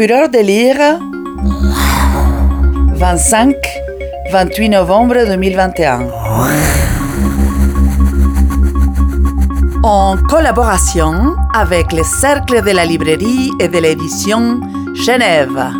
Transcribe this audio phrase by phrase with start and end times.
[0.00, 0.98] Fureur de lire
[4.32, 6.08] 25-28 novembre 2021.
[9.82, 14.62] En collaboration avec le Cercle de la librairie et de l'édition
[14.94, 15.70] Genève.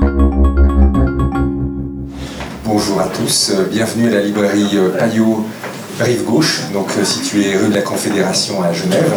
[2.66, 5.46] Bonjour à tous, bienvenue à la librairie Payot
[6.01, 9.12] rive gauche, donc euh, située rue de la Confédération à Genève.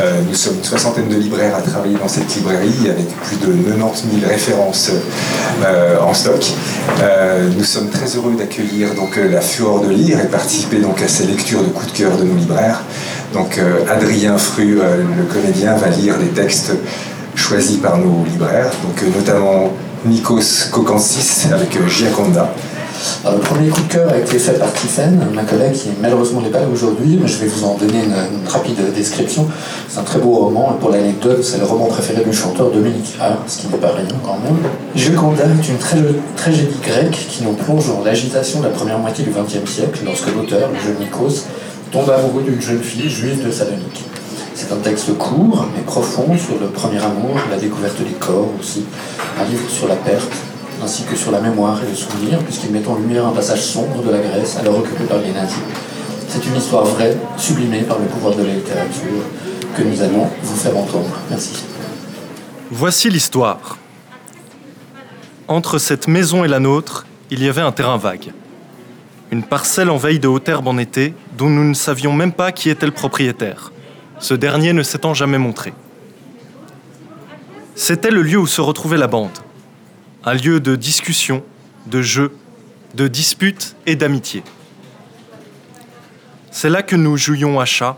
[0.00, 3.52] Euh, nous sommes une soixantaine de libraires à travailler dans cette librairie avec plus de
[3.52, 4.90] 90 000 références
[5.64, 6.44] euh, en stock.
[7.56, 11.26] nous sommes très heureux d'accueillir donc la Fureur de lire et participer donc à ces
[11.26, 12.82] lectures de coups de cœur de nos libraires.
[13.32, 16.72] Donc Adrien Fru, le comédien, va lire des textes
[17.34, 19.72] choisis par nos libraires, donc notamment
[20.04, 22.52] Nikos Kokansis avec Giaconda.
[23.24, 26.48] Le premier coup de cœur a été fait par Tiffen, ma collègue qui malheureusement n'est
[26.48, 29.46] pas là aujourd'hui, mais je vais vous en donner une, rapide description.
[29.88, 33.16] C'est un très beau roman, et pour l'anecdote, c'est le roman préféré du chanteur Dominique
[33.20, 34.58] A, ce qui n'est pas rien quand même.
[34.94, 35.78] Gioconda est une
[36.36, 40.34] tragédie grecque qui nous plonge dans l'agitation de la première moitié du XXe siècle, lorsque
[40.34, 41.44] l'auteur, le jeune Nikos,
[41.92, 44.04] tombe amoureux d'une jeune fille juive de Salonique.
[44.54, 48.84] C'est un texte court mais profond sur le premier amour, la découverte des corps aussi,
[49.40, 50.30] un livre sur la perte,
[50.82, 54.02] ainsi que sur la mémoire et le souvenir, puisqu'il met en lumière un passage sombre
[54.02, 55.58] de la Grèce alors occupée par les nazis.
[56.28, 59.22] C'est une histoire vraie, sublimée par le pouvoir de la littérature,
[59.76, 61.10] que nous allons vous faire entendre.
[61.28, 61.64] Merci.
[62.70, 63.78] Voici l'histoire.
[65.48, 68.32] Entre cette maison et la nôtre, il y avait un terrain vague.
[69.32, 72.70] Une parcelle envahie de haute herbe en été, dont nous ne savions même pas qui
[72.70, 73.72] était le propriétaire,
[74.18, 75.72] ce dernier ne s'étant jamais montré.
[77.74, 79.30] C'était le lieu où se retrouvait la bande
[80.24, 81.42] un lieu de discussion,
[81.86, 82.36] de jeu,
[82.94, 84.42] de dispute et d'amitié.
[86.50, 87.96] C'est là que nous jouions à chat,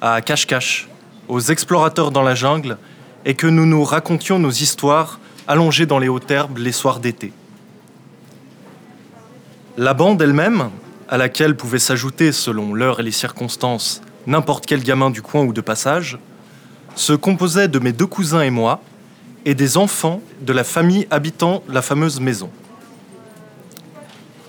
[0.00, 0.88] à cache-cache,
[1.28, 2.78] aux explorateurs dans la jungle,
[3.24, 7.32] et que nous nous racontions nos histoires allongées dans les hautes herbes les soirs d'été.
[9.76, 10.70] La bande elle-même,
[11.08, 15.52] à laquelle pouvait s'ajouter, selon l'heure et les circonstances, n'importe quel gamin du coin ou
[15.52, 16.18] de passage,
[16.94, 18.80] se composait de mes deux cousins et moi,
[19.48, 22.50] et des enfants de la famille habitant la fameuse maison.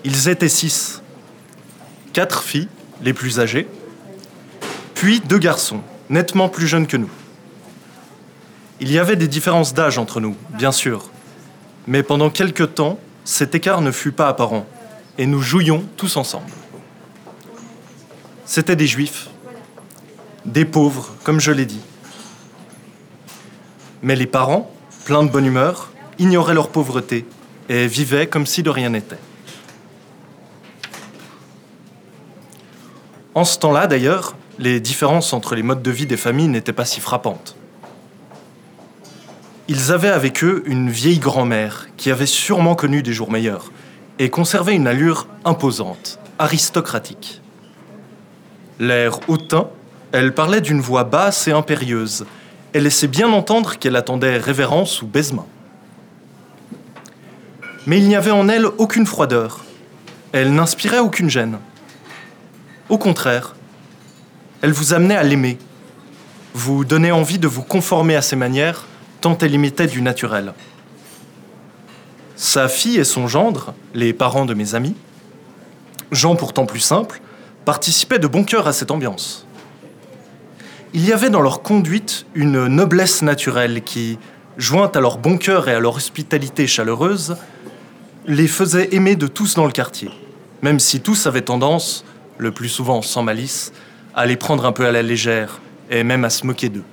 [0.04, 1.00] Ils étaient six.
[2.12, 2.68] Quatre filles,
[3.00, 3.66] les plus âgées,
[4.94, 5.80] puis deux garçons,
[6.10, 7.08] nettement plus jeunes que nous.
[8.78, 11.08] Il y avait des différences d'âge entre nous, bien sûr,
[11.86, 14.66] mais pendant quelque temps, cet écart ne fut pas apparent,
[15.16, 16.52] et nous jouions tous ensemble.
[18.44, 19.30] C'étaient des juifs,
[20.44, 21.80] des pauvres, comme je l'ai dit.
[24.02, 24.70] Mais les parents,
[25.10, 25.90] pleins de bonne humeur,
[26.20, 27.26] ignoraient leur pauvreté
[27.68, 29.18] et vivaient comme si de rien n'était.
[33.34, 36.84] En ce temps-là, d'ailleurs, les différences entre les modes de vie des familles n'étaient pas
[36.84, 37.56] si frappantes.
[39.66, 43.72] Ils avaient avec eux une vieille grand-mère qui avait sûrement connu des jours meilleurs
[44.20, 47.42] et conservait une allure imposante, aristocratique.
[48.78, 49.70] L'air hautain,
[50.12, 52.26] elle parlait d'une voix basse et impérieuse,
[52.72, 55.48] elle laissait bien entendre qu'elle attendait révérence ou baisement.
[57.86, 59.60] Mais il n'y avait en elle aucune froideur.
[60.32, 61.58] Elle n'inspirait aucune gêne.
[62.88, 63.54] Au contraire,
[64.62, 65.58] elle vous amenait à l'aimer,
[66.54, 68.86] vous donnait envie de vous conformer à ses manières,
[69.20, 70.52] tant elle imitait du naturel.
[72.36, 74.94] Sa fille et son gendre, les parents de mes amis,
[76.12, 77.20] gens pourtant plus simples,
[77.64, 79.46] participaient de bon cœur à cette ambiance.
[80.92, 84.18] Il y avait dans leur conduite une noblesse naturelle qui,
[84.56, 87.36] jointe à leur bon cœur et à leur hospitalité chaleureuse,
[88.26, 90.10] les faisait aimer de tous dans le quartier,
[90.62, 92.04] même si tous avaient tendance,
[92.38, 93.72] le plus souvent sans malice,
[94.16, 96.84] à les prendre un peu à la légère et même à se moquer d'eux.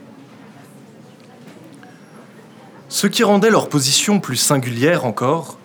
[2.89, 5.57] Ce qui rendait leur position plus singulière encore,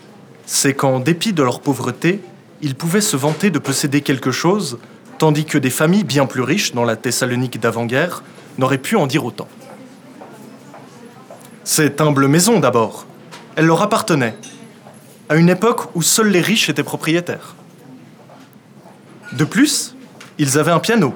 [0.47, 2.21] c'est qu'en dépit de leur pauvreté,
[2.63, 4.79] ils pouvaient se vanter de posséder quelque chose
[5.23, 8.25] tandis que des familles bien plus riches, dans la Thessalonique d'avant-guerre,
[8.59, 9.47] n'auraient pu en dire autant.
[11.63, 13.07] Cette humble maison, d'abord,
[13.55, 14.35] elle leur appartenait,
[15.29, 17.55] à une époque où seuls les riches étaient propriétaires.
[19.35, 19.95] De plus,
[20.39, 21.15] ils avaient un piano,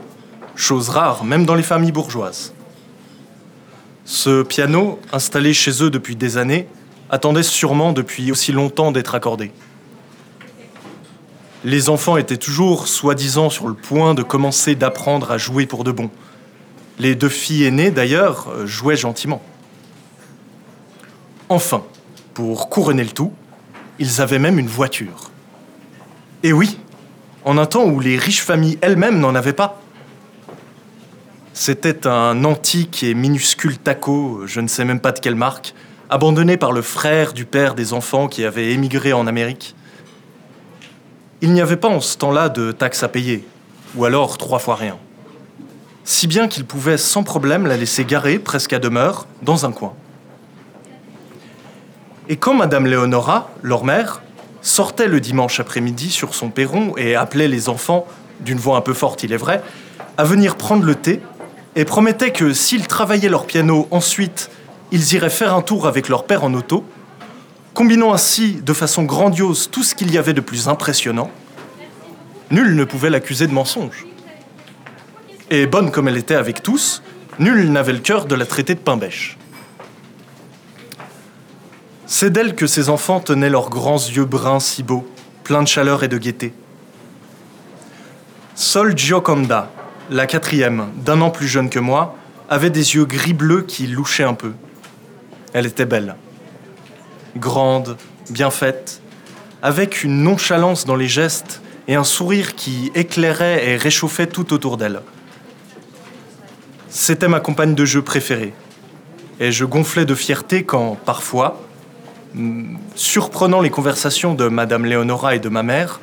[0.54, 2.54] chose rare même dans les familles bourgeoises.
[4.04, 6.69] Ce piano, installé chez eux depuis des années,
[7.10, 9.50] attendait sûrement depuis aussi longtemps d'être accordé.
[11.66, 15.90] Les enfants étaient toujours soi-disant sur le point de commencer d'apprendre à jouer pour de
[15.90, 16.10] bon.
[17.00, 19.42] Les deux filles aînées, d'ailleurs, euh, jouaient gentiment.
[21.48, 21.82] Enfin,
[22.34, 23.32] pour couronner le tout,
[23.98, 25.32] ils avaient même une voiture.
[26.44, 26.78] Et oui,
[27.44, 29.82] en un temps où les riches familles elles-mêmes n'en avaient pas.
[31.52, 35.74] C'était un antique et minuscule taco, je ne sais même pas de quelle marque,
[36.10, 39.74] abandonnée par le frère du père des enfants qui avait émigré en Amérique.
[41.42, 43.46] Il n'y avait pas en ce temps-là de taxes à payer,
[43.94, 44.96] ou alors trois fois rien.
[46.04, 49.92] Si bien qu'il pouvait sans problème la laisser garer presque à demeure dans un coin.
[52.28, 54.22] Et quand Madame Léonora, leur mère,
[54.62, 58.06] sortait le dimanche après-midi sur son perron et appelait les enfants,
[58.40, 59.62] d'une voix un peu forte il est vrai,
[60.16, 61.20] à venir prendre le thé,
[61.74, 64.50] et promettait que s'ils travaillaient leur piano ensuite,
[64.90, 66.84] ils iraient faire un tour avec leur père en auto,
[67.76, 71.31] combinant ainsi de façon grandiose tout ce qu'il y avait de plus impressionnant,
[72.50, 74.06] nul ne pouvait l'accuser de mensonge.
[75.50, 77.02] Et bonne comme elle était avec tous,
[77.38, 79.37] nul n'avait le cœur de la traiter de pain bêche.
[82.06, 85.06] C'est d'elle que ses enfants tenaient leurs grands yeux bruns si beaux,
[85.44, 86.55] pleins de chaleur et de gaieté.
[88.55, 89.70] Seule Gioconda,
[90.08, 92.17] la quatrième, d'un an plus jeune que moi,
[92.49, 94.55] avait des yeux gris-bleus qui louchaient un peu.
[95.52, 96.17] Elle était belle.
[97.36, 97.98] Grande,
[98.30, 99.02] bien faite,
[99.62, 104.76] avec une nonchalance dans les gestes et un sourire qui éclairait et réchauffait tout autour
[104.76, 105.02] d'elle.
[106.88, 108.54] C'était ma compagne de jeu préférée.
[109.38, 111.60] Et je gonflais de fierté quand, parfois,
[112.94, 116.00] surprenant les conversations de Madame Léonora et de ma mère,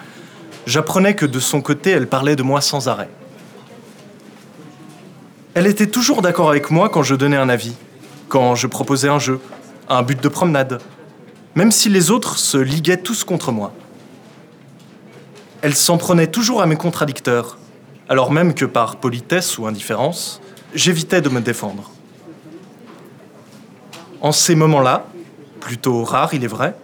[0.68, 3.10] j'apprenais que de son côté, elle parlait de moi sans arrêt.
[5.56, 7.76] Elle était toujours d'accord avec moi quand je donnais un avis,
[8.30, 9.40] quand je proposais un jeu,
[9.90, 10.80] un but de promenade,
[11.56, 13.74] même si les autres se liguaient tous contre moi.
[15.62, 17.58] Elle s'en prenait toujours à mes contradicteurs,
[18.10, 20.42] alors même que par politesse ou indifférence,
[20.74, 21.92] j'évitais de me défendre.
[24.22, 25.06] En ces moments-là,
[25.60, 26.76] plutôt rare il est vrai,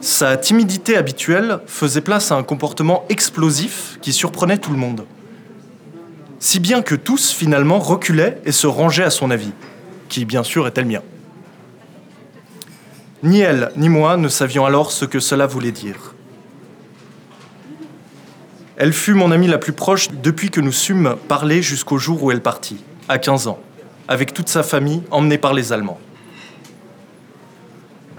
[0.00, 5.04] sa timidité habituelle faisait place à un comportement explosif qui surprenait tout le monde.
[6.38, 9.52] Si bien que tous finalement reculaient et se rangeaient à son avis,
[10.08, 11.02] qui bien sûr était le mien.
[13.22, 16.14] Ni elle ni moi ne savions alors ce que cela voulait dire.
[18.76, 22.30] Elle fut mon amie la plus proche depuis que nous sûmes parler jusqu'au jour où
[22.30, 23.58] elle partit, à 15 ans,
[24.08, 26.00] avec toute sa famille emmenée par les Allemands.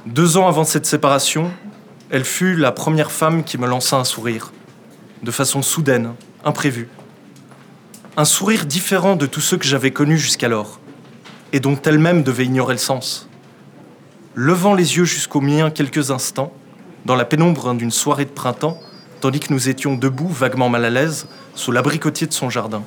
[0.05, 1.51] Deux ans avant cette séparation,
[2.11, 4.51] elle fut la première femme qui me lança un sourire,
[5.23, 6.13] de façon soudaine,
[6.45, 6.89] imprévue.
[8.15, 10.79] Un sourire différent de tous ceux que j'avais connus jusqu'alors,
[11.53, 13.27] et dont elle-même devait ignorer le sens.
[14.35, 16.53] Levant les yeux jusqu'aux miens quelques instants,
[17.05, 18.79] dans la pénombre d'une soirée de printemps,
[19.19, 22.83] tandis que nous étions debout, vaguement mal à l'aise, sous l'abricotier de son jardin.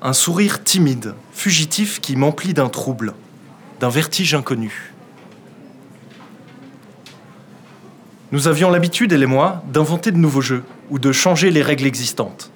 [0.00, 3.14] Un sourire timide, fugitif qui m'emplit d'un trouble,
[3.78, 4.92] d'un vertige inconnu.
[8.32, 11.86] Nous avions l'habitude, elle et moi, d'inventer de nouveaux jeux ou de changer les règles
[11.86, 12.50] existantes.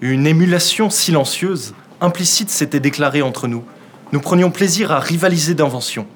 [0.00, 3.62] Une émulation silencieuse, implicite, s'était déclarée entre nous.
[4.12, 6.06] Nous prenions plaisir à rivaliser d'inventions.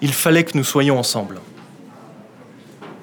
[0.00, 1.40] Il fallait que nous soyons ensemble.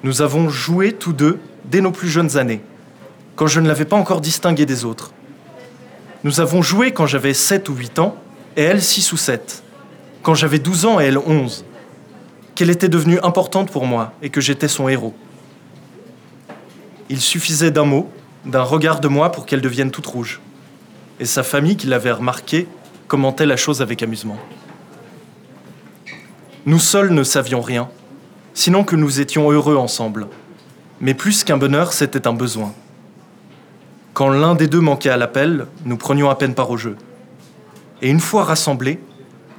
[0.04, 2.62] Nous avons joué tous deux dès nos plus jeunes années,
[3.36, 5.12] quand je ne l'avais pas encore distingué des autres.
[6.24, 8.16] Nous avons joué quand j'avais 7 ou 8 ans,
[8.56, 9.62] et elle 6 ou 7,
[10.22, 11.64] quand j'avais 12 ans et elle 11
[12.54, 15.14] qu'elle était devenue importante pour moi et que j'étais son héros.
[17.08, 18.10] Il suffisait d'un mot,
[18.44, 20.40] d'un regard de moi pour qu'elle devienne toute rouge.
[21.18, 22.68] Et sa famille, qui l'avait remarqué,
[23.08, 24.38] commentait la chose avec amusement.
[26.64, 27.88] Nous seuls ne savions rien,
[28.54, 30.28] sinon que nous étions heureux ensemble.
[31.00, 32.72] Mais plus qu'un bonheur, c'était un besoin.
[34.14, 36.96] Quand l'un des deux manquait à l'appel, nous prenions à peine part au jeu.
[38.02, 39.00] Et une fois rassemblés,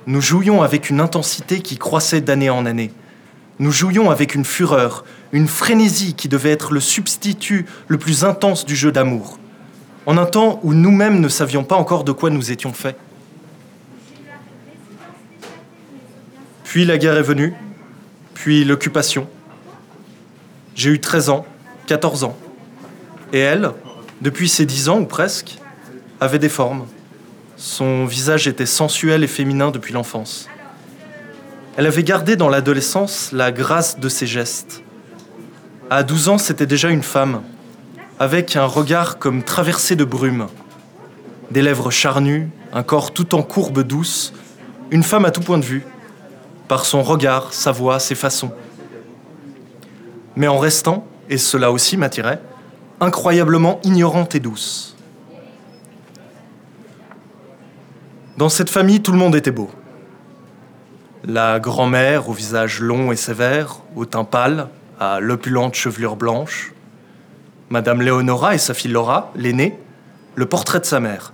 [0.05, 2.91] nous jouions avec une intensité qui croissait d'année en année.
[3.59, 8.65] Nous jouions avec une fureur, une frénésie qui devait être le substitut le plus intense
[8.65, 9.39] du jeu d'amour,
[10.05, 12.97] en un temps où nous-mêmes ne savions pas encore de quoi nous étions faits.
[16.73, 17.53] Puis la guerre est venue,
[18.33, 19.27] puis l'occupation.
[20.73, 21.45] J'ai eu 13 ans,
[21.85, 22.35] 14 ans.
[23.31, 23.69] Et elle,
[24.21, 25.59] depuis ses 10 ans ou presque,
[26.19, 26.87] avait des formes,
[27.57, 30.49] son visage était sensuel et féminin depuis l'enfance.
[31.77, 34.81] Elle avait gardé dans l'adolescence la grâce de ses gestes.
[35.91, 37.43] À 12 ans, c'était déjà une femme,
[38.19, 40.47] avec un regard comme traversé de brume,
[41.51, 44.33] des lèvres charnues, un corps tout en courbe douce,
[44.89, 45.83] une femme à tout point de vue,
[46.73, 48.51] par son regard, sa voix, ses façons.
[50.35, 52.41] Mais en restant, et cela aussi m'attirait,
[52.99, 54.97] incroyablement ignorante et douce.
[58.37, 59.69] Dans cette famille, tout le monde était beau.
[61.23, 64.67] La grand-mère au visage long et sévère, au teint pâle,
[64.99, 66.73] à l'opulente chevelure blanche.
[67.69, 69.77] Madame Léonora et sa fille Laura, l'aînée,
[70.33, 71.33] le portrait de sa mère,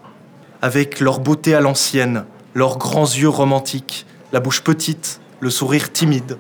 [0.61, 6.37] avec leur beauté à l'ancienne, leurs grands yeux romantiques, la bouche petite, le sourire timide.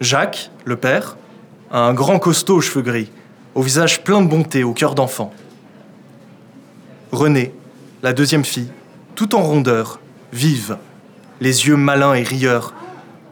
[0.00, 1.16] Jacques, le père,
[1.70, 3.10] un grand costaud aux cheveux gris,
[3.54, 5.32] au visage plein de bonté, au cœur d'enfant.
[7.12, 7.52] Renée,
[8.02, 8.70] la deuxième fille,
[9.14, 10.00] tout en rondeur,
[10.32, 10.78] vive,
[11.40, 12.72] les yeux malins et rieurs,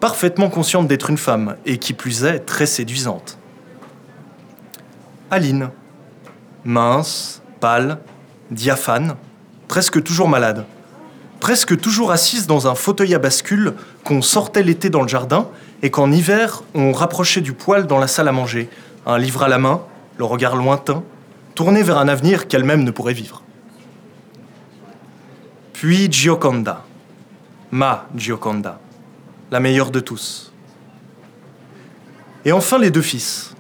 [0.01, 3.39] parfaitement consciente d'être une femme, et qui plus est, très séduisante.
[5.31, 5.71] Aline,
[6.65, 7.99] mince, pâle,
[8.51, 9.17] diaphane,
[9.69, 10.65] presque toujours malade,
[11.41, 13.75] presque toujours assise dans un fauteuil à bascule
[14.09, 15.49] qu'on sortait l'été dans le jardin
[15.83, 18.71] et qu'en hiver on rapprochait du poêle dans la salle à manger,
[19.05, 19.83] un livre à la main,
[20.17, 21.03] le regard lointain,
[21.55, 23.43] tourné vers un avenir qu'elle-même ne pourrait vivre.
[25.75, 26.87] Puis Gioconda,
[27.71, 28.81] ma Gioconda,
[29.51, 30.55] la meilleure de tous.
[32.47, 33.53] Et enfin les deux fils,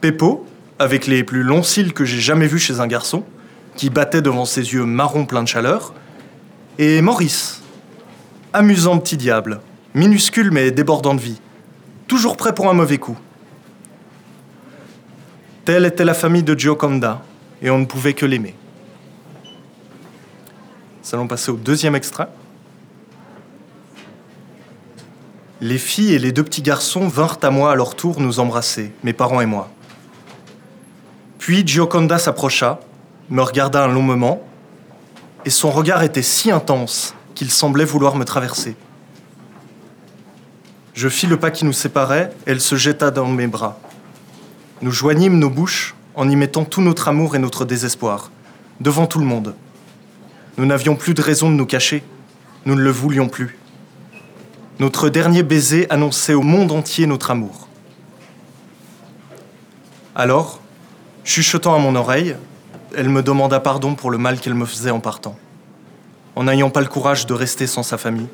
[0.00, 0.44] Peppo,
[0.80, 3.22] avec les plus longs cils que j'ai jamais vus chez un garçon,
[3.76, 5.94] qui battait devant ses yeux marrons pleins de chaleur,
[6.78, 7.62] et Maurice,
[8.52, 9.60] amusant petit diable,
[9.94, 11.40] minuscule mais débordant de vie,
[12.06, 13.18] toujours prêt pour un mauvais coup.
[15.64, 17.22] Telle était la famille de Gioconda,
[17.60, 18.54] et on ne pouvait que l'aimer.
[19.44, 22.28] Nous allons passer au deuxième extrait.
[25.60, 28.92] Les filles et les deux petits garçons vinrent à moi à leur tour nous embrasser,
[29.04, 29.70] mes parents et moi.
[31.38, 32.80] Puis Gioconda s'approcha,
[33.30, 34.42] me regarda un long moment,
[35.44, 38.76] et son regard était si intense qu'il semblait vouloir me traverser.
[40.94, 43.78] Je fis le pas qui nous séparait, elle se jeta dans mes bras.
[44.82, 48.30] Nous joignîmes nos bouches en y mettant tout notre amour et notre désespoir,
[48.80, 49.54] devant tout le monde.
[50.58, 52.02] Nous n'avions plus de raison de nous cacher,
[52.66, 53.58] nous ne le voulions plus.
[54.80, 57.68] Notre dernier baiser annonçait au monde entier notre amour.
[60.14, 60.60] Alors,
[61.24, 62.36] chuchotant à mon oreille,
[62.94, 65.38] elle me demanda pardon pour le mal qu'elle me faisait en partant,
[66.36, 68.28] en n'ayant pas le courage de rester sans sa famille,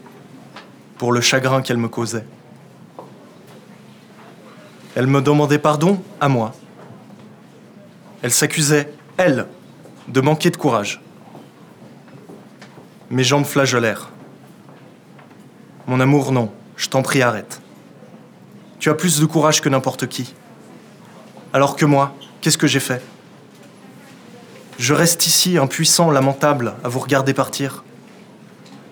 [0.97, 2.25] pour le chagrin qu'elle me causait.
[4.99, 6.53] Elle me demandait pardon à moi.
[8.21, 9.47] Elle s'accusait, elle,
[10.09, 11.01] de manquer de courage.
[13.09, 14.11] Mes jambes flageolèrent.
[15.87, 17.63] Mon amour, non, je t'en prie, arrête.
[18.81, 20.35] Tu as plus de courage que n'importe qui.
[21.53, 23.01] Alors que moi, qu'est-ce que j'ai fait?
[24.81, 27.85] Je reste ici, impuissant, lamentable, à vous regarder partir.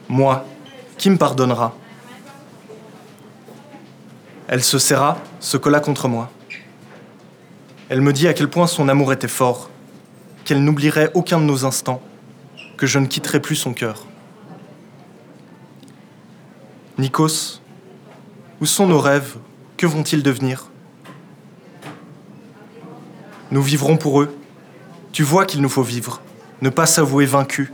[0.09, 0.45] Moi,
[0.99, 1.75] qui me pardonnera?
[4.49, 6.31] Elle se serra, se colla contre moi.
[7.89, 9.71] Elle me dit à quel point son amour était fort,
[10.45, 12.01] qu'elle n'oublierait aucun de nos instants,
[12.77, 14.07] que je ne quitterai plus son cœur.
[16.99, 17.61] Nikos,
[18.61, 19.37] où sont nos rêves?
[19.77, 20.69] Que vont-ils devenir?
[23.51, 24.35] Nous vivrons pour eux.
[25.13, 26.21] Tu vois qu'il nous faut vivre,
[26.63, 27.73] ne pas s'avouer vaincu.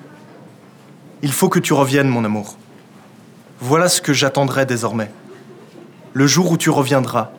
[1.23, 2.57] Il faut que tu reviennes, mon amour.
[3.61, 5.11] Voilà ce que j'attendrai désormais
[6.15, 7.31] le jour où tu reviendras,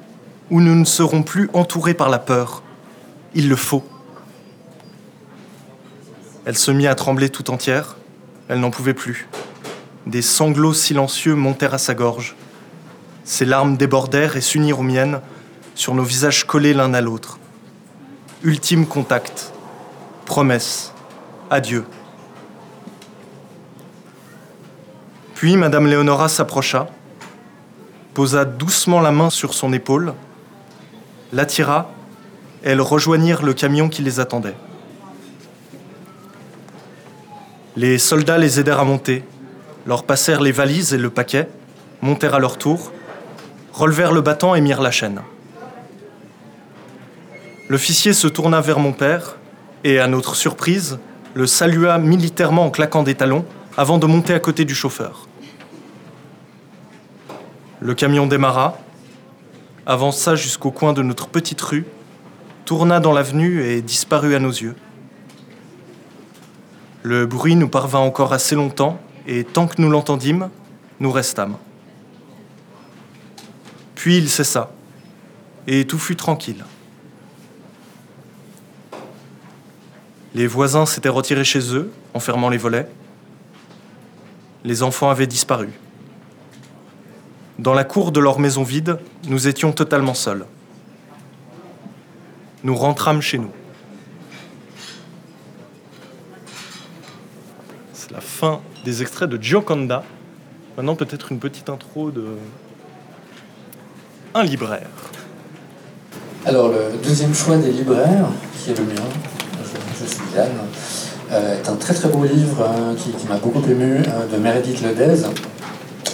[0.50, 2.64] où nous ne serons plus entourés par la peur.
[3.34, 3.84] Il le faut.
[6.46, 7.96] Elle se mit à trembler tout entière.
[8.50, 9.28] Elle n'en pouvait plus.
[10.06, 12.36] Des sanglots silencieux montèrent à sa gorge.
[13.24, 15.22] Ses larmes débordèrent et s'unirent aux miennes,
[15.76, 17.40] sur nos visages collés l'un à l'autre.
[18.44, 19.54] Ultime contact.
[20.26, 20.94] Promesse.
[21.50, 21.86] Adieu.
[25.36, 26.88] Puis Madame Léonora s'approcha,
[28.14, 30.14] posa doucement la main sur son épaule,
[31.32, 31.92] l'attira,
[32.64, 34.56] elles rejoignirent le camion qui les attendait.
[37.76, 39.24] Les soldats les aidèrent à monter,
[39.86, 41.50] leur passèrent les valises et le paquet,
[42.02, 42.92] montèrent à leur tour,
[43.74, 45.22] relevèrent le battant et mirent la chaîne.
[47.70, 49.38] L'officier se tourna vers mon père
[49.84, 51.00] et, à notre surprise,
[51.34, 55.28] le salua militairement en claquant des talons avant de monter à côté du chauffeur.
[57.84, 58.78] Le camion démarra,
[59.86, 61.86] avança jusqu'au coin de notre petite rue,
[62.64, 64.78] tourna dans l'avenue et disparut à nos yeux.
[67.02, 70.50] Le bruit nous parvint encore assez longtemps, et tant que nous l'entendîmes,
[71.02, 71.58] nous restâmes.
[73.96, 74.72] Puis il cessa,
[75.68, 76.64] et tout fut tranquille.
[80.34, 82.88] Les voisins s'étaient retirés chez eux, en fermant les volets.
[84.64, 85.68] Les enfants avaient disparu.
[87.64, 88.98] Dans la cour de leur maison vide,
[89.30, 90.46] nous étions totalement seuls.
[92.66, 93.52] Nous rentrâmes chez nous.
[97.94, 100.04] C'est la fin des extraits de Gioconda.
[100.76, 102.36] Maintenant, peut-être une petite intro de
[104.36, 104.90] un libraire.
[106.46, 108.28] Alors, le deuxième choix des libraires,
[108.60, 109.08] qui est le mien,
[110.02, 110.52] je, suis Yann,
[111.32, 112.68] est un très très beau livre
[112.98, 115.24] qui, m'a beaucoup ému de Meredith Ledez.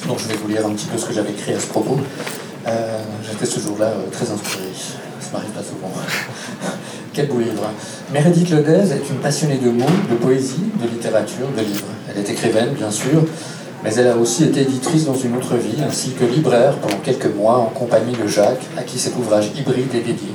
[0.09, 1.95] Donc je vais vous lire un petit peu ce que j'avais écrit à ce propos.
[3.23, 4.63] J'étais ce jour-là très inspiré.
[5.21, 5.91] Ça m'arrive pas souvent.
[7.13, 7.69] Quel beau livre.
[8.11, 11.85] Meredith Ledez est une passionnée de mots, de poésie, de littérature, de livres.
[12.09, 13.23] Elle est écrivaine, bien sûr,
[13.83, 17.31] mais elle a aussi été éditrice dans une autre vie, ainsi que libraire pendant quelques
[17.35, 20.29] mois en compagnie de Jacques, à qui cet ouvrage hybride est dédié.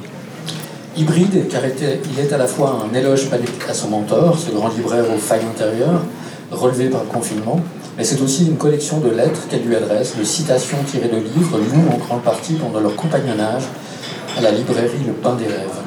[0.96, 3.28] Hybride car il est à la fois un éloge
[3.68, 6.02] à son mentor, ce grand libraire aux failles intérieures,
[6.52, 7.58] relevé par le confinement,
[7.96, 11.58] mais c'est aussi une collection de lettres qu'elle lui adresse, de citations tirées de livres
[11.58, 13.64] lus en grande partie pendant leur compagnonnage
[14.36, 15.80] à la librairie Le Pain des Rêves,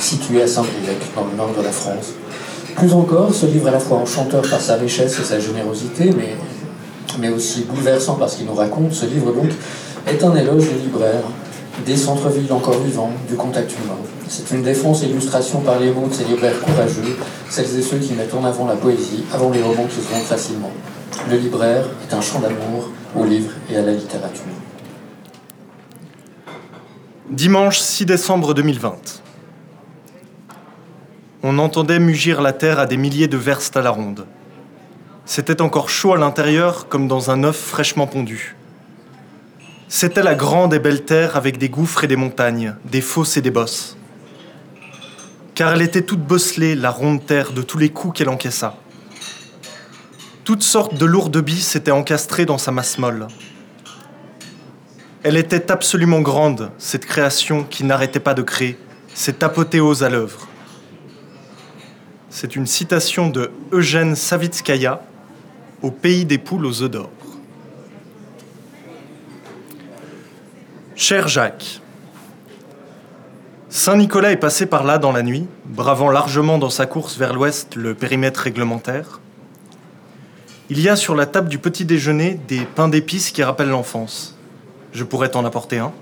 [0.00, 2.14] située à Saint-Brieuc, dans le nord de la France.
[2.76, 6.10] Plus encore, ce livre est à la fois enchanteur par sa richesse et sa générosité,
[6.16, 6.36] mais
[7.18, 9.50] mais aussi bouleversant parce qu'il nous raconte, ce livre donc
[10.06, 11.24] est un éloge des libraires,
[11.84, 13.96] des centres-villes encore vivants, du contact humain.
[14.28, 17.16] C'est une défense et illustration par les mots de ces libraires courageux,
[17.48, 20.24] celles et ceux qui mettent en avant la poésie avant les romans qui se vendent
[20.24, 20.70] facilement.
[21.28, 24.42] Le libraire est un chant d'amour au livre et à la littérature.
[27.28, 28.96] Dimanche 6 décembre 2020.
[31.42, 34.26] On entendait mugir la terre à des milliers de verstes à la ronde.
[35.24, 38.56] C'était encore chaud à l'intérieur comme dans un œuf fraîchement pondu.
[39.88, 43.42] C'était la grande et belle terre avec des gouffres et des montagnes, des fosses et
[43.42, 43.96] des bosses.
[45.54, 48.76] Car elle était toute bosselée, la ronde terre, de tous les coups qu'elle encaissa.
[50.50, 53.28] Toutes sortes de lourdes billes s'étaient encastrées dans sa masse molle.
[55.22, 58.76] Elle était absolument grande, cette création qui n'arrêtait pas de créer,
[59.14, 60.48] cette apothéose à l'œuvre.
[62.30, 65.04] C'est une citation de Eugène Savitskaya,
[65.82, 67.10] au pays des poules aux œufs d'or.
[70.96, 71.80] Cher Jacques,
[73.68, 77.76] Saint-Nicolas est passé par là dans la nuit, bravant largement dans sa course vers l'ouest
[77.76, 79.19] le périmètre réglementaire.
[80.72, 84.36] Il y a sur la table du petit déjeuner des pains d'épices qui rappellent l'enfance.
[84.92, 85.92] Je pourrais t'en apporter un.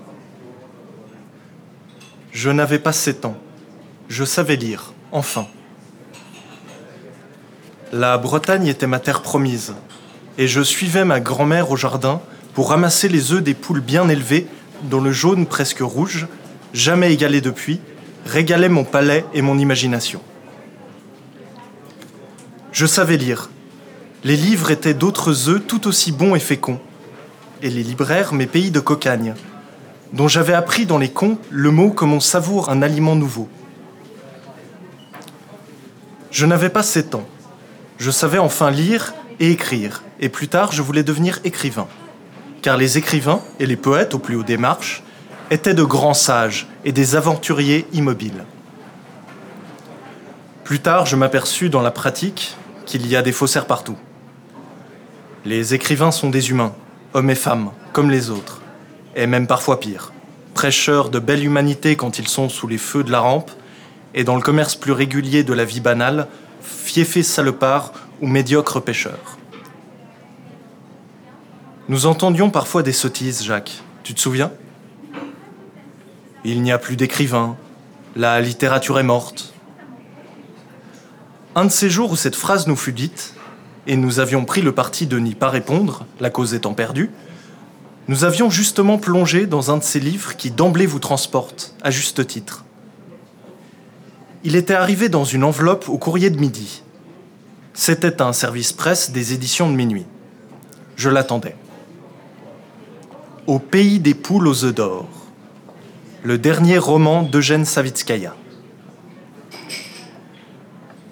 [2.31, 3.35] Je n'avais pas sept ans.
[4.09, 5.47] Je savais lire, enfin.
[7.91, 9.73] La Bretagne était ma terre promise,
[10.37, 12.21] et je suivais ma grand-mère au jardin
[12.53, 14.45] pour ramasser les œufs des poules bien élevées,
[14.83, 16.27] dont le jaune presque rouge,
[16.73, 17.79] jamais égalé depuis,
[18.27, 20.21] régalait mon palais et mon imagination.
[22.71, 23.49] Je savais lire.
[24.25, 26.81] Les livres étaient d'autres œufs tout aussi bons et féconds,
[27.61, 29.33] et les libraires mes pays de cocagne,
[30.11, 33.47] dont j'avais appris dans les contes le mot comme on savoure un aliment nouveau.
[36.31, 37.27] Je n'avais pas sept ans.
[37.97, 41.87] Je savais enfin lire et écrire, et plus tard je voulais devenir écrivain.
[42.61, 45.01] Car les écrivains et les poètes au plus haut des marches
[45.49, 48.43] étaient de grands sages et des aventuriers immobiles.
[50.65, 52.55] Plus tard, je m'aperçus dans la pratique
[52.85, 53.97] qu'il y a des faussaires partout.
[55.45, 56.73] Les écrivains sont des humains,
[57.13, 58.61] hommes et femmes, comme les autres,
[59.15, 60.11] et même parfois pire,
[60.53, 63.51] prêcheurs de belle humanité quand ils sont sous les feux de la rampe,
[64.13, 66.27] et dans le commerce plus régulier de la vie banale,
[66.61, 69.37] fiefé salopard ou médiocre pêcheur.
[71.87, 73.81] Nous entendions parfois des sottises, Jacques.
[74.03, 74.51] Tu te souviens?
[76.43, 77.55] Il n'y a plus d'écrivains.
[78.15, 79.53] La littérature est morte.
[81.55, 83.33] Un de ces jours où cette phrase nous fut dite,
[83.87, 87.09] et nous avions pris le parti de n'y pas répondre, la cause étant perdue,
[88.07, 92.25] nous avions justement plongé dans un de ces livres qui d'emblée vous transportent, à juste
[92.25, 92.65] titre.
[94.43, 96.81] Il était arrivé dans une enveloppe au courrier de midi.
[97.73, 100.05] C'était un service presse des éditions de minuit.
[100.95, 101.55] Je l'attendais.
[103.47, 105.07] Au pays des poules aux œufs d'or,
[106.23, 108.35] le dernier roman d'Eugène Savitskaya.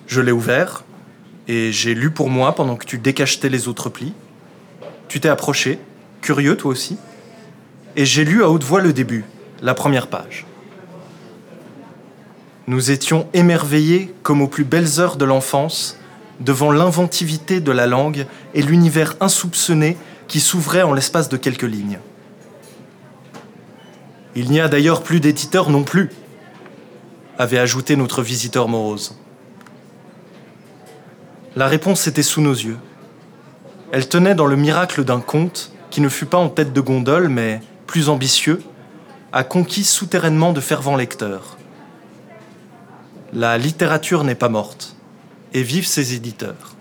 [0.08, 0.84] Je l'ai ouvert
[1.48, 4.14] et j'ai lu pour moi pendant que tu décachetais les autres plis.
[5.08, 5.80] Tu t'es approché,
[6.22, 6.98] curieux toi aussi,
[7.96, 9.26] et j'ai lu à haute voix le début,
[9.62, 10.46] la première page.
[12.68, 15.98] Nous étions émerveillés comme aux plus belles heures de l'enfance
[16.42, 22.00] devant l'inventivité de la langue et l'univers insoupçonné qui s'ouvrait en l'espace de quelques lignes.
[24.36, 26.10] Il n'y a d'ailleurs plus d'éditeur non plus,
[27.40, 29.16] avait ajouté notre visiteur morose.
[31.58, 32.78] La réponse était sous nos yeux.
[33.92, 37.30] Elle tenait dans le miracle d'un conte qui ne fut pas en tête de gondole,
[37.30, 38.62] mais plus ambitieux,
[39.34, 41.58] a conquis souterrainement de fervents lecteurs.
[43.34, 44.96] La littérature n'est pas morte,
[45.56, 46.76] et vivent ses éditeurs.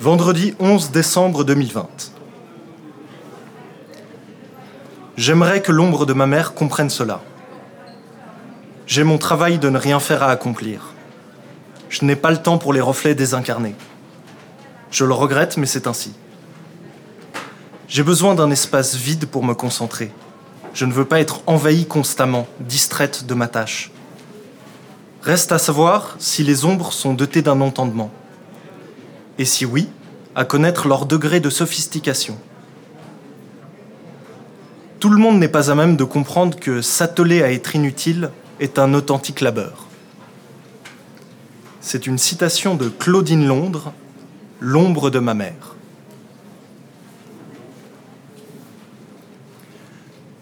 [0.00, 1.88] Vendredi 11 décembre 2020.
[5.16, 7.22] J'aimerais que l'ombre de ma mère comprenne cela.
[8.88, 10.91] J'ai mon travail de ne rien faire à accomplir.
[11.92, 13.74] Je n'ai pas le temps pour les reflets désincarnés.
[14.90, 16.14] Je le regrette, mais c'est ainsi.
[17.86, 20.10] J'ai besoin d'un espace vide pour me concentrer.
[20.72, 23.90] Je ne veux pas être envahi constamment, distraite de ma tâche.
[25.20, 28.10] Reste à savoir si les ombres sont dotées d'un entendement.
[29.36, 29.86] Et si oui,
[30.34, 32.38] à connaître leur degré de sophistication.
[34.98, 38.78] Tout le monde n'est pas à même de comprendre que s'atteler à être inutile est
[38.78, 39.81] un authentique labeur.
[41.84, 43.92] C'est une citation de Claudine Londres,
[44.60, 45.74] L'ombre de ma mère.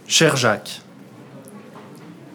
[0.07, 0.83] Cher Jacques,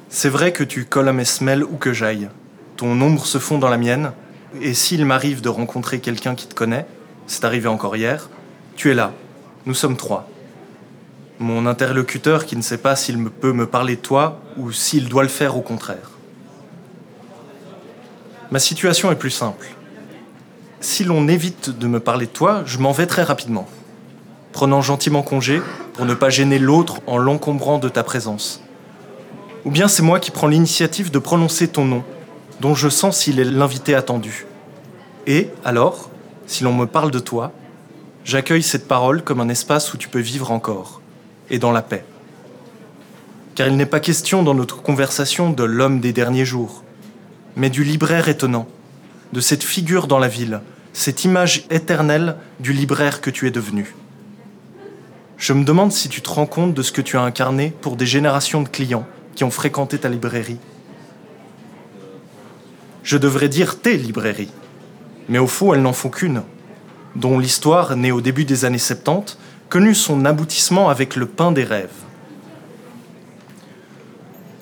[0.09, 2.29] c'est vrai que tu colles à mes semelles où que j'aille.
[2.77, 4.11] Ton ombre se fond dans la mienne,
[4.59, 6.87] et s'il m'arrive de rencontrer quelqu'un qui te connaît,
[7.27, 8.27] c'est arrivé encore hier,
[8.75, 9.13] tu es là.
[9.67, 10.27] Nous sommes trois.
[11.37, 15.23] Mon interlocuteur qui ne sait pas s'il peut me parler de toi ou s'il doit
[15.23, 16.14] le faire au contraire.
[18.51, 19.65] Ma situation est plus simple.
[20.79, 23.67] Si l'on évite de me parler de toi, je m'en vais très rapidement,
[24.51, 25.62] prenant gentiment congé
[25.93, 28.62] pour ne pas gêner l'autre en l'encombrant de ta présence.
[29.65, 32.03] Ou bien c'est moi qui prends l'initiative de prononcer ton nom,
[32.62, 34.45] dont je sens s'il est l'invité attendu.
[35.25, 36.12] Et alors,
[36.45, 37.51] si l'on me parle de toi,
[38.23, 41.01] j'accueille cette parole comme un espace où tu peux vivre encore,
[41.49, 42.05] et dans la paix.
[43.55, 46.84] Car il n'est pas question dans notre conversation de l'homme des derniers jours,
[47.55, 48.67] mais du libraire étonnant,
[49.33, 50.61] de cette figure dans la ville,
[50.93, 53.95] cette image éternelle du libraire que tu es devenu.
[55.37, 57.97] Je me demande si tu te rends compte de ce que tu as incarné pour
[57.97, 60.59] des générations de clients qui ont fréquenté ta librairie.
[63.03, 64.51] Je devrais dire tes librairies,
[65.27, 66.43] mais au fond elles n'en font qu'une,
[67.15, 69.37] dont l'histoire, née au début des années 70,
[69.69, 71.89] connut son aboutissement avec le pain des rêves.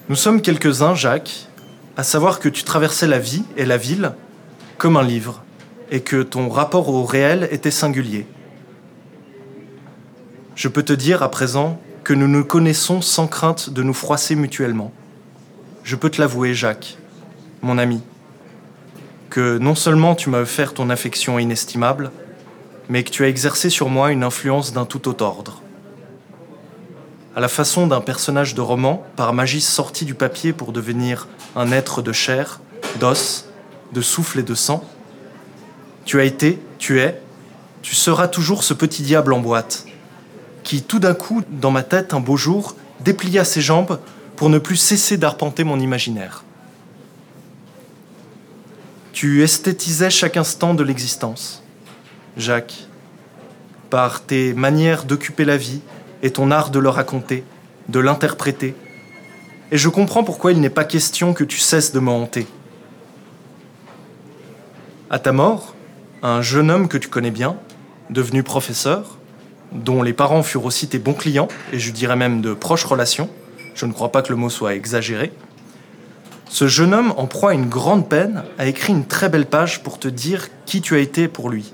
[0.09, 1.47] Nous sommes quelques-uns, Jacques,
[1.97, 4.13] à savoir que tu traversais la vie et la ville
[4.77, 5.43] comme un livre,
[5.91, 8.25] et que ton rapport au réel était singulier.
[10.55, 14.35] Je peux te dire à présent que nous nous connaissons sans crainte de nous froisser
[14.35, 14.91] mutuellement.
[15.83, 16.97] Je peux te l'avouer, Jacques,
[17.61, 18.01] mon ami,
[19.29, 22.11] que non seulement tu m'as offert ton affection inestimable,
[22.89, 25.61] mais que tu as exercé sur moi une influence d'un tout autre ordre.
[27.35, 31.71] À la façon d'un personnage de roman, par magie sorti du papier pour devenir un
[31.71, 32.61] être de chair,
[32.99, 33.45] d'os,
[33.91, 34.83] de souffle et de sang,
[36.05, 37.19] tu as été, tu es,
[37.81, 39.85] tu seras toujours ce petit diable en boîte,
[40.63, 43.99] qui tout d'un coup, dans ma tête, un beau jour, déplia ses jambes
[44.35, 46.43] pour ne plus cesser d'arpenter mon imaginaire.
[49.11, 51.63] Tu esthétisais chaque instant de l'existence.
[52.37, 52.87] Jacques,
[53.89, 55.81] par tes manières d'occuper la vie
[56.23, 57.43] et ton art de le raconter,
[57.89, 58.73] de l'interpréter.
[59.71, 62.47] Et je comprends pourquoi il n'est pas question que tu cesses de me hanter.
[65.11, 65.75] À ta mort,
[66.23, 67.57] un jeune homme que tu connais bien,
[68.09, 69.17] devenu professeur,
[69.73, 73.29] dont les parents furent aussi tes bons clients, et je dirais même de proches relations,
[73.75, 75.31] je ne crois pas que le mot soit exagéré,
[76.53, 79.81] ce jeune homme, en proie à une grande peine, a écrit une très belle page
[79.81, 81.73] pour te dire qui tu as été pour lui.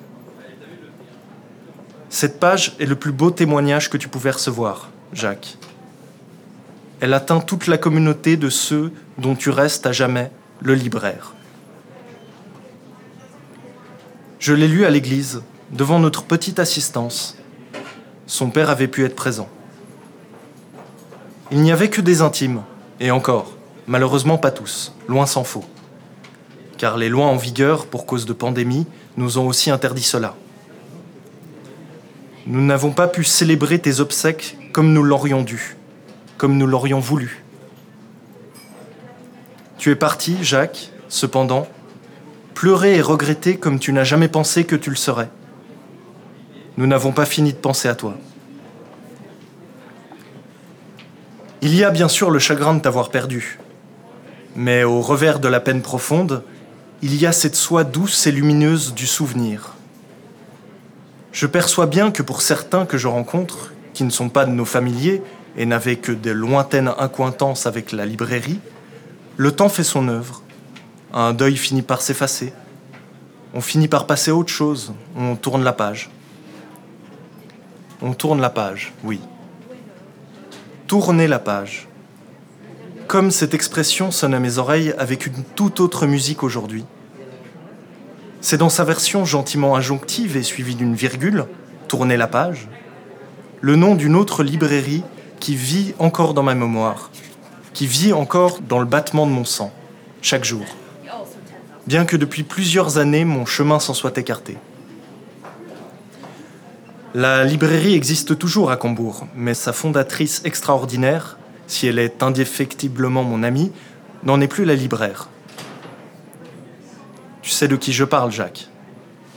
[2.10, 5.58] Cette page est le plus beau témoignage que tu pouvais recevoir, Jacques.
[7.02, 11.34] Elle atteint toute la communauté de ceux dont tu restes à jamais le libraire.
[14.39, 17.38] Je l'ai lu à l'église, devant notre petite assistance.
[18.26, 19.48] Son père avait pu être présent.
[21.52, 22.63] Il n'y avait que des intimes,
[23.00, 23.54] et encore,
[23.88, 25.65] malheureusement pas tous, loin s'en faut.
[26.78, 30.36] Car les lois en vigueur pour cause de pandémie nous ont aussi interdit cela.
[32.47, 35.75] Nous n'avons pas pu célébrer tes obsèques comme nous l'aurions dû,
[36.38, 37.43] comme nous l'aurions voulu.
[39.78, 41.67] Tu es parti, Jacques, cependant,
[42.54, 45.30] pleurer et regretter comme tu n'as jamais pensé que tu le serais.
[46.78, 48.17] Nous n'avons pas fini de penser à toi.
[51.62, 53.60] Il y a bien sûr le chagrin de t'avoir perdu,
[54.56, 56.43] mais au revers de la peine profonde,
[57.02, 59.75] il y a cette soie douce et lumineuse du souvenir.
[61.32, 64.65] Je perçois bien que pour certains que je rencontre, qui ne sont pas de nos
[64.65, 65.22] familiers
[65.58, 68.60] et n'avaient que de lointaines accointances avec la librairie,
[69.38, 70.42] le temps fait son œuvre.
[71.13, 72.54] Un deuil finit par s'effacer.
[73.54, 74.94] On finit par passer à autre chose.
[75.15, 76.10] On tourne la page.
[78.02, 79.20] On tourne la page, oui.
[80.88, 81.88] Tourner la page.
[83.08, 86.86] Comme cette expression sonne à mes oreilles avec une toute autre musique aujourd'hui.
[88.41, 91.45] C'est dans sa version gentiment injonctive et suivie d'une virgule,
[91.89, 92.69] tourner la page,
[93.62, 95.04] le nom d'une autre librairie
[95.41, 97.12] qui vit encore dans ma mémoire,
[97.73, 99.73] qui vit encore dans le battement de mon sang,
[100.21, 100.65] chaque jour,
[101.86, 104.58] bien que depuis plusieurs années mon chemin s'en soit écarté.
[107.13, 113.43] La librairie existe toujours à Cambourg, mais sa fondatrice extraordinaire, si elle est indéfectiblement mon
[113.43, 113.71] amie,
[114.23, 115.28] n'en est plus la libraire.
[117.50, 118.68] Tu sais de qui je parle, Jacques.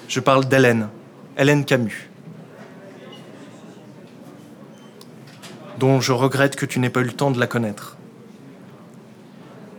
[0.06, 0.90] Je parle d'Hélène,
[1.38, 2.10] Hélène Camus.
[5.78, 7.96] dont je regrette que tu n'aies pas eu le temps de la connaître.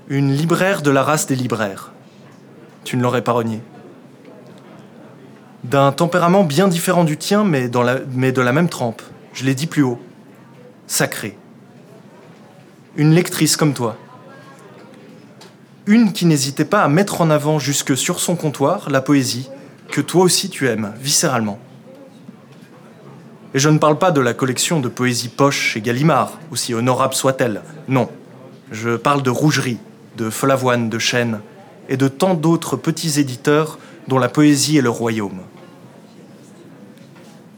[0.08, 1.92] Une libraire de la race des libraires.
[2.84, 3.62] Tu ne l'aurais pas renié.
[5.64, 9.04] D'un tempérament bien différent du tien, mais, de la même trempe.
[9.34, 10.02] Je l'ai dit plus haut.
[10.88, 11.38] Sacrée.
[12.96, 13.96] Une lectrice comme toi.
[15.86, 19.50] Une qui n'hésitait pas à mettre en avant jusque sur son comptoir la poésie
[19.92, 21.60] que toi aussi tu aimes, viscéralement.
[23.54, 27.14] Et je ne parle pas de la collection de poésie poche chez Gallimard, aussi honorable
[27.14, 27.62] soit-elle.
[27.88, 28.10] Non.
[28.72, 29.78] Je parle de Rougerie,
[30.18, 31.42] de Folavoine, de Chêne,
[31.90, 35.42] et de tant d'autres petits éditeurs dont la poésie est le royaume.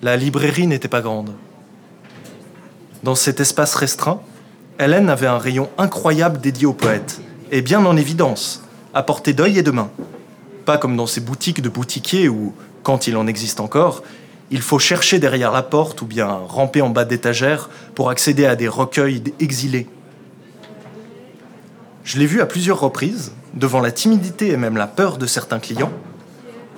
[0.02, 1.32] La librairie n'était pas grande.
[3.04, 4.20] Dans cet espace restreint,
[4.80, 9.60] Hélène avait un rayon incroyable dédié aux poètes, et bien en évidence, à portée d'œil
[9.60, 9.90] et de main.
[10.66, 12.54] Pas comme dans ces boutiques de boutiquiers où,
[12.84, 14.04] quand il en existe encore,
[14.52, 18.56] il faut chercher derrière la porte ou bien ramper en bas d'étagère pour accéder à
[18.56, 19.88] des recueils exilés.
[22.04, 25.60] Je l'ai vu à plusieurs reprises, devant la timidité et même la peur de certains
[25.60, 25.92] clients,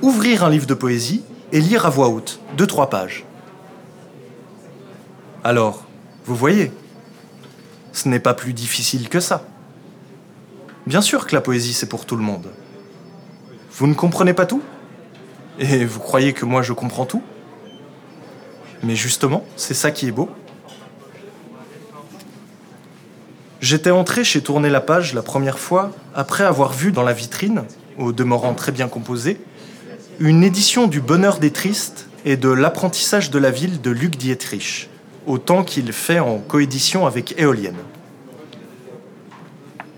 [0.02, 3.26] ouvrir un livre de poésie et lire à voix haute, deux, trois pages.
[5.44, 5.84] Alors,
[6.26, 6.72] vous voyez,
[7.94, 9.44] ce n'est pas plus difficile que ça.
[10.88, 12.48] Bien sûr que la poésie, c'est pour tout le monde.
[13.74, 14.62] Vous ne comprenez pas tout?
[15.60, 17.22] Et vous croyez que moi, je comprends tout?
[18.84, 20.30] Mais justement, c'est ça qui est beau.
[23.60, 27.64] J'étais entré chez Tourner la page la première fois après avoir vu dans la vitrine,
[27.98, 29.42] au demeurant très bien composé,
[30.22, 34.90] une édition du Bonheur des Tristes et de L'apprentissage de la ville de Luc Dietrich,
[35.26, 37.76] autant qu'il fait en coédition avec Éolienne.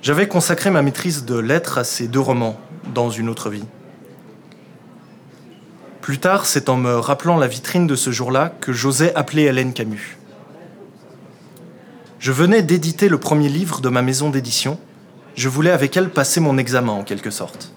[0.01, 2.57] J'avais consacré ma maîtrise de lettres à ces deux romans
[2.93, 3.65] dans une autre vie.
[6.01, 9.73] Plus tard, c'est en me rappelant la vitrine de ce jour-là que j'osais appeler Hélène
[9.73, 10.17] Camus.
[12.19, 14.79] Je venais d'éditer le premier livre de ma maison d'édition.
[15.35, 17.73] Je voulais avec elle passer mon examen en quelque sorte.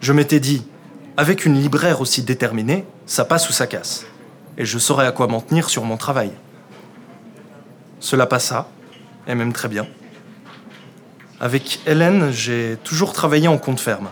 [0.00, 0.66] Je m'étais dit,
[1.16, 4.04] avec une libraire aussi déterminée, ça passe ou ça casse.
[4.58, 6.32] Et je saurais à quoi m'en tenir sur mon travail.
[8.00, 8.68] Cela passa,
[9.28, 9.86] et même très bien.
[11.42, 14.08] Avec Hélène, j'ai toujours travaillé en compte ferme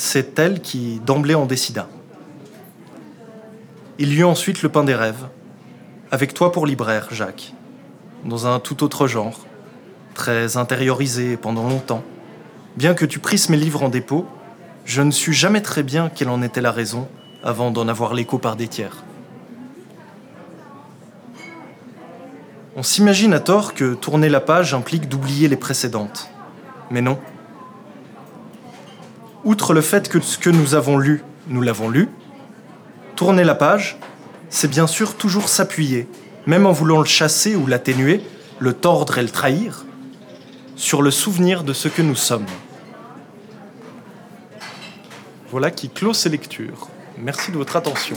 [0.00, 1.86] c'est elle qui d'emblée en décida.
[3.98, 5.28] Il y eut ensuite le pain des rêves,
[6.10, 7.52] avec toi pour libraire, Jacques,
[8.24, 9.44] dans un tout autre genre,
[10.14, 12.02] très intériorisé pendant longtemps.
[12.76, 14.26] Bien que tu prisses mes livres en dépôt,
[14.86, 17.06] je ne sus jamais très bien quelle en était la raison
[17.44, 19.04] avant d'en avoir l'écho par des tiers.
[22.80, 26.30] On s'imagine à tort que tourner la page implique d'oublier les précédentes.
[26.90, 27.18] Mais non.
[29.44, 32.08] Outre le fait que ce que nous avons lu, nous l'avons lu,
[33.16, 33.98] tourner la page,
[34.48, 36.08] c'est bien sûr toujours s'appuyer,
[36.46, 38.22] même en voulant le chasser ou l'atténuer,
[38.60, 39.84] le tordre et le trahir,
[40.74, 42.46] sur le souvenir de ce que nous sommes.
[45.50, 46.88] Voilà qui clôt ces lectures.
[47.18, 48.16] Merci de votre attention.